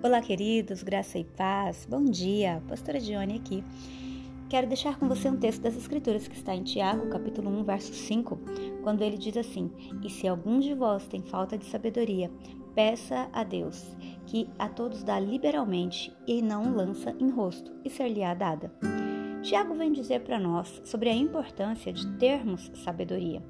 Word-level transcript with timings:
Olá, 0.00 0.20
queridos, 0.20 0.84
graça 0.84 1.18
e 1.18 1.24
paz. 1.24 1.84
Bom 1.84 2.04
dia, 2.04 2.62
Pastora 2.68 3.00
Dione 3.00 3.34
aqui. 3.34 3.64
Quero 4.48 4.68
deixar 4.68 4.96
com 4.96 5.08
você 5.08 5.28
um 5.28 5.36
texto 5.36 5.60
das 5.60 5.76
Escrituras 5.76 6.28
que 6.28 6.36
está 6.36 6.54
em 6.54 6.62
Tiago, 6.62 7.08
capítulo 7.08 7.50
1, 7.50 7.64
verso 7.64 7.92
5, 7.92 8.38
quando 8.84 9.02
ele 9.02 9.18
diz 9.18 9.36
assim: 9.36 9.68
E 10.00 10.08
se 10.08 10.28
algum 10.28 10.60
de 10.60 10.72
vós 10.72 11.08
tem 11.08 11.20
falta 11.20 11.58
de 11.58 11.64
sabedoria, 11.64 12.30
peça 12.76 13.28
a 13.32 13.42
Deus, 13.42 13.84
que 14.24 14.48
a 14.56 14.68
todos 14.68 15.02
dá 15.02 15.18
liberalmente 15.18 16.16
e 16.28 16.40
não 16.40 16.72
lança 16.72 17.12
em 17.18 17.28
rosto, 17.28 17.72
e 17.84 17.90
ser-lhe-á 17.90 18.34
dada. 18.34 18.72
Tiago 19.42 19.74
vem 19.74 19.92
dizer 19.92 20.20
para 20.20 20.38
nós 20.38 20.80
sobre 20.84 21.08
a 21.08 21.14
importância 21.14 21.92
de 21.92 22.06
termos 22.18 22.70
sabedoria. 22.74 23.42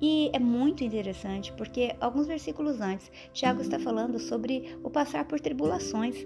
E 0.00 0.30
é 0.32 0.38
muito 0.38 0.84
interessante 0.84 1.52
porque 1.52 1.94
alguns 2.00 2.26
versículos 2.26 2.80
antes, 2.80 3.10
Tiago 3.32 3.60
está 3.60 3.78
falando 3.78 4.18
sobre 4.18 4.76
o 4.82 4.90
passar 4.90 5.26
por 5.26 5.40
tribulações 5.40 6.16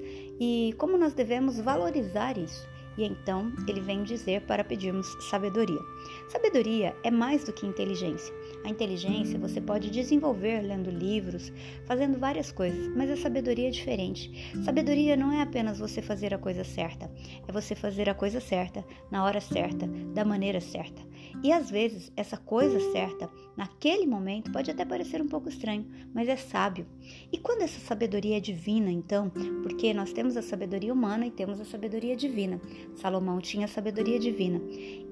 e 0.41 0.75
como 0.79 0.99
nós 0.99 1.15
devemos 1.15 1.59
valorizar 1.59 2.37
isso. 2.39 2.74
E 2.97 3.05
então 3.05 3.53
ele 3.67 3.81
vem 3.81 4.03
dizer 4.03 4.43
para 4.43 4.65
pedirmos 4.65 5.07
sabedoria. 5.29 5.81
Sabedoria 6.29 6.95
é 7.03 7.11
mais 7.11 7.45
do 7.45 7.53
que 7.53 7.67
inteligência. 7.67 8.35
A 8.65 8.69
inteligência 8.69 9.39
você 9.39 9.61
pode 9.61 9.91
desenvolver 9.91 10.63
lendo 10.63 10.91
livros, 10.91 11.53
fazendo 11.87 12.19
várias 12.19 12.51
coisas, 12.53 12.89
mas 12.95 13.11
a 13.11 13.17
sabedoria 13.17 13.69
é 13.69 13.71
diferente. 13.71 14.53
Sabedoria 14.65 15.17
não 15.17 15.33
é 15.33 15.43
apenas 15.43 15.79
você 15.79 16.01
fazer 16.01 16.33
a 16.33 16.39
coisa 16.39 16.65
certa, 16.65 17.11
é 17.47 17.53
você 17.53 17.75
fazer 17.75 18.09
a 18.09 18.15
coisa 18.15 18.41
certa, 18.41 18.85
na 19.11 19.25
hora 19.25 19.41
certa, 19.41 19.87
da 19.87 20.25
maneira 20.25 20.61
certa. 20.61 21.03
E 21.43 21.53
às 21.53 21.71
vezes 21.71 22.13
essa 22.17 22.37
coisa 22.37 22.79
certa, 22.93 23.29
naquele 23.57 24.07
momento, 24.07 24.51
pode 24.51 24.71
até 24.71 24.85
parecer 24.85 25.21
um 25.21 25.29
pouco 25.29 25.49
estranho, 25.49 25.87
mas 26.15 26.29
é 26.29 26.37
sábio. 26.37 26.87
E 27.33 27.39
quando 27.39 27.63
essa 27.63 27.79
sabedoria 27.81 28.37
é 28.37 28.41
divina, 28.41 28.91
então, 28.91 29.31
porque 29.63 29.93
nós 29.93 30.13
temos 30.13 30.37
a 30.37 30.43
sabedoria 30.43 30.93
humana 30.93 31.27
e 31.27 31.31
temos 31.31 31.61
a 31.61 31.65
sabedoria 31.65 32.17
divina. 32.17 32.61
Salomão 32.95 33.41
tinha 33.41 33.69
sabedoria 33.69 34.19
divina. 34.19 34.61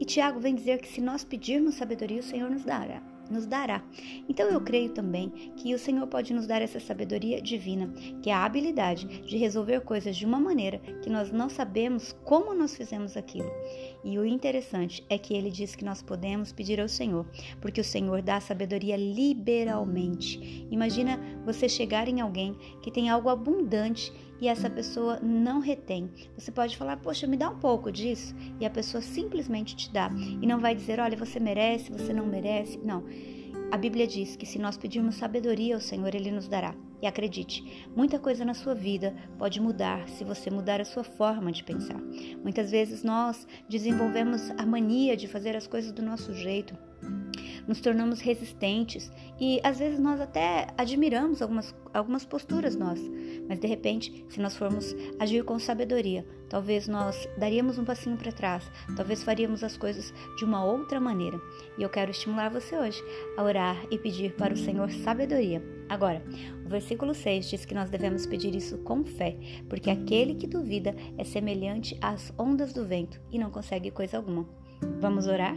E 0.00 0.04
Tiago 0.04 0.40
vem 0.40 0.54
dizer 0.54 0.80
que 0.80 0.88
se 0.88 1.00
nós 1.00 1.24
pedirmos 1.24 1.74
sabedoria, 1.74 2.20
o 2.20 2.24
Senhor 2.24 2.50
nos 2.50 2.64
dará 2.64 3.02
nos 3.32 3.46
dará. 3.46 3.82
Então 4.28 4.48
eu 4.48 4.60
creio 4.60 4.90
também 4.90 5.30
que 5.56 5.74
o 5.74 5.78
Senhor 5.78 6.06
pode 6.06 6.32
nos 6.32 6.46
dar 6.46 6.62
essa 6.62 6.78
sabedoria 6.78 7.40
divina, 7.40 7.92
que 8.22 8.30
é 8.30 8.34
a 8.34 8.44
habilidade 8.44 9.06
de 9.22 9.36
resolver 9.36 9.80
coisas 9.80 10.16
de 10.16 10.26
uma 10.26 10.38
maneira 10.38 10.78
que 11.02 11.10
nós 11.10 11.32
não 11.32 11.48
sabemos 11.48 12.14
como 12.24 12.54
nós 12.54 12.76
fizemos 12.76 13.16
aquilo. 13.16 13.50
E 14.04 14.18
o 14.18 14.24
interessante 14.24 15.04
é 15.08 15.16
que 15.18 15.34
ele 15.34 15.50
diz 15.50 15.74
que 15.74 15.84
nós 15.84 16.02
podemos 16.02 16.52
pedir 16.52 16.80
ao 16.80 16.88
Senhor, 16.88 17.26
porque 17.60 17.80
o 17.80 17.84
Senhor 17.84 18.22
dá 18.22 18.36
a 18.36 18.40
sabedoria 18.40 18.96
liberalmente. 18.96 20.66
Imagina 20.70 21.18
você 21.44 21.68
chegar 21.68 22.08
em 22.08 22.20
alguém 22.20 22.54
que 22.82 22.90
tem 22.90 23.08
algo 23.08 23.28
abundante 23.28 24.12
e 24.42 24.48
essa 24.48 24.68
pessoa 24.68 25.20
não 25.22 25.60
retém. 25.60 26.10
Você 26.36 26.50
pode 26.50 26.76
falar, 26.76 26.96
poxa, 26.96 27.28
me 27.28 27.36
dá 27.36 27.48
um 27.48 27.60
pouco 27.60 27.92
disso, 27.92 28.34
e 28.58 28.66
a 28.66 28.70
pessoa 28.70 29.00
simplesmente 29.00 29.76
te 29.76 29.92
dá. 29.92 30.10
E 30.40 30.44
não 30.44 30.58
vai 30.58 30.74
dizer, 30.74 30.98
olha, 30.98 31.16
você 31.16 31.38
merece, 31.38 31.92
você 31.92 32.12
não 32.12 32.26
merece. 32.26 32.76
Não. 32.78 33.04
A 33.70 33.76
Bíblia 33.76 34.04
diz 34.04 34.34
que 34.34 34.44
se 34.44 34.58
nós 34.58 34.76
pedirmos 34.76 35.14
sabedoria 35.14 35.76
ao 35.76 35.80
Senhor, 35.80 36.12
Ele 36.12 36.32
nos 36.32 36.48
dará. 36.48 36.74
E 37.00 37.06
acredite, 37.06 37.86
muita 37.94 38.18
coisa 38.18 38.44
na 38.44 38.52
sua 38.52 38.74
vida 38.74 39.14
pode 39.38 39.60
mudar 39.60 40.08
se 40.08 40.24
você 40.24 40.50
mudar 40.50 40.80
a 40.80 40.84
sua 40.84 41.04
forma 41.04 41.52
de 41.52 41.62
pensar. 41.62 42.00
Muitas 42.42 42.68
vezes 42.68 43.04
nós 43.04 43.46
desenvolvemos 43.68 44.50
a 44.58 44.66
mania 44.66 45.16
de 45.16 45.28
fazer 45.28 45.54
as 45.54 45.68
coisas 45.68 45.92
do 45.92 46.02
nosso 46.02 46.34
jeito, 46.34 46.76
nos 47.66 47.80
tornamos 47.80 48.20
resistentes 48.20 49.10
e 49.40 49.60
às 49.62 49.78
vezes 49.78 49.98
nós 49.98 50.20
até 50.20 50.68
admiramos 50.76 51.42
algumas, 51.42 51.74
algumas 51.92 52.24
posturas 52.24 52.76
nós, 52.76 53.00
mas 53.48 53.58
de 53.58 53.66
repente, 53.66 54.24
se 54.28 54.40
nós 54.40 54.56
formos 54.56 54.94
agir 55.18 55.44
com 55.44 55.58
sabedoria, 55.58 56.26
talvez 56.48 56.86
nós 56.88 57.28
daríamos 57.36 57.78
um 57.78 57.84
passinho 57.84 58.16
para 58.16 58.32
trás, 58.32 58.64
talvez 58.96 59.22
faríamos 59.22 59.64
as 59.64 59.76
coisas 59.76 60.12
de 60.36 60.44
uma 60.44 60.64
outra 60.64 61.00
maneira. 61.00 61.40
E 61.78 61.82
eu 61.82 61.88
quero 61.88 62.10
estimular 62.10 62.50
você 62.50 62.76
hoje 62.76 63.02
a 63.36 63.42
orar 63.42 63.76
e 63.90 63.98
pedir 63.98 64.34
para 64.34 64.54
o 64.54 64.56
Senhor 64.56 64.90
sabedoria. 64.90 65.62
Agora, 65.88 66.22
o 66.64 66.68
versículo 66.68 67.14
6 67.14 67.50
diz 67.50 67.64
que 67.64 67.74
nós 67.74 67.90
devemos 67.90 68.26
pedir 68.26 68.54
isso 68.54 68.78
com 68.78 69.04
fé, 69.04 69.36
porque 69.68 69.90
aquele 69.90 70.34
que 70.34 70.46
duvida 70.46 70.94
é 71.18 71.24
semelhante 71.24 71.98
às 72.00 72.32
ondas 72.38 72.72
do 72.72 72.84
vento 72.84 73.20
e 73.30 73.38
não 73.38 73.50
consegue 73.50 73.90
coisa 73.90 74.16
alguma. 74.16 74.48
Vamos 75.00 75.26
orar? 75.26 75.56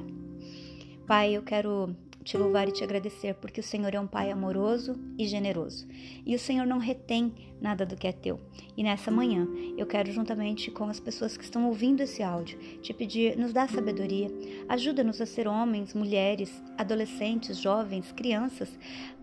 Pai, 1.05 1.33
eu 1.35 1.43
quero 1.43 1.95
te 2.25 2.35
louvar 2.35 2.67
e 2.67 2.71
te 2.71 2.83
agradecer, 2.83 3.35
porque 3.35 3.59
o 3.59 3.63
Senhor 3.63 3.93
é 3.93 3.99
um 3.99 4.07
Pai 4.07 4.31
amoroso 4.31 4.95
e 5.15 5.27
generoso. 5.27 5.87
E 6.25 6.33
o 6.33 6.39
Senhor 6.39 6.65
não 6.65 6.79
retém 6.79 7.31
nada 7.61 7.85
do 7.85 7.95
que 7.95 8.07
é 8.07 8.11
teu. 8.11 8.39
E 8.75 8.83
nessa 8.83 9.11
manhã, 9.11 9.47
eu 9.77 9.85
quero, 9.85 10.11
juntamente 10.11 10.71
com 10.71 10.85
as 10.85 10.99
pessoas 10.99 11.37
que 11.37 11.43
estão 11.43 11.67
ouvindo 11.67 12.01
esse 12.01 12.23
áudio, 12.23 12.57
te 12.81 12.93
pedir, 12.93 13.37
nos 13.37 13.53
dá 13.53 13.67
sabedoria, 13.67 14.27
ajuda-nos 14.67 15.21
a 15.21 15.25
ser 15.25 15.47
homens, 15.47 15.93
mulheres, 15.93 16.51
adolescentes, 16.77 17.57
jovens, 17.59 18.11
crianças 18.11 18.69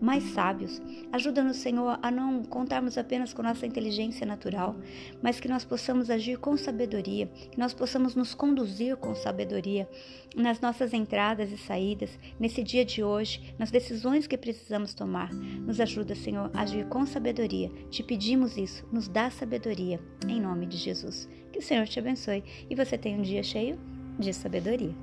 mais 0.01 0.23
sábios. 0.31 0.81
Ajuda-nos, 1.11 1.57
Senhor, 1.57 1.99
a 2.01 2.09
não 2.09 2.43
contarmos 2.43 2.97
apenas 2.97 3.33
com 3.33 3.43
nossa 3.43 3.67
inteligência 3.67 4.25
natural, 4.25 4.75
mas 5.21 5.39
que 5.39 5.47
nós 5.47 5.65
possamos 5.65 6.09
agir 6.09 6.37
com 6.37 6.55
sabedoria, 6.57 7.27
que 7.51 7.59
nós 7.59 7.73
possamos 7.73 8.15
nos 8.15 8.33
conduzir 8.33 8.95
com 8.95 9.13
sabedoria 9.13 9.87
nas 10.35 10.59
nossas 10.59 10.93
entradas 10.93 11.51
e 11.51 11.57
saídas, 11.57 12.17
nesse 12.39 12.63
dia 12.63 12.83
de 12.93 13.03
hoje, 13.03 13.53
nas 13.57 13.71
decisões 13.71 14.27
que 14.27 14.37
precisamos 14.37 14.93
tomar. 14.93 15.33
Nos 15.33 15.79
ajuda, 15.79 16.15
Senhor, 16.15 16.51
a 16.53 16.61
agir 16.61 16.85
com 16.87 17.05
sabedoria. 17.05 17.69
Te 17.89 18.03
pedimos 18.03 18.57
isso, 18.57 18.87
nos 18.91 19.07
dá 19.07 19.29
sabedoria, 19.29 19.99
em 20.27 20.39
nome 20.39 20.65
de 20.65 20.77
Jesus. 20.77 21.27
Que 21.51 21.59
o 21.59 21.61
Senhor 21.61 21.87
te 21.87 21.99
abençoe 21.99 22.43
e 22.69 22.75
você 22.75 22.97
tenha 22.97 23.17
um 23.17 23.21
dia 23.21 23.43
cheio 23.43 23.79
de 24.19 24.33
sabedoria. 24.33 24.93